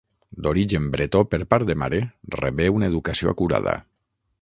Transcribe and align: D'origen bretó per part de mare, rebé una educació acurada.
D'origen 0.45 0.87
bretó 0.95 1.21
per 1.35 1.39
part 1.53 1.69
de 1.73 1.77
mare, 1.83 2.01
rebé 2.39 2.71
una 2.79 2.93
educació 2.93 3.35
acurada. 3.37 3.79